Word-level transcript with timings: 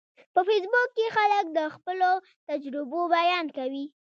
په 0.33 0.39
فېسبوک 0.47 0.89
کې 0.97 1.07
خلک 1.17 1.45
د 1.57 1.59
خپلو 1.75 2.11
تجربو 2.49 3.01
بیان 3.15 3.45
کوي 3.57 3.85